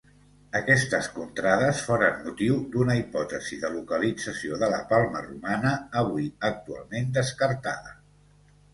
Aquestes 0.59 1.09
contrades 1.17 1.81
foren 1.89 2.17
motiu 2.29 2.57
d'una 2.77 2.97
hipòtesi 3.01 3.61
de 3.67 3.71
localització 3.77 4.61
de 4.65 4.73
la 4.75 4.83
Palma 4.95 5.25
romana, 5.31 5.79
avui 6.05 6.29
actualment 6.53 7.17
descartada. 7.23 7.99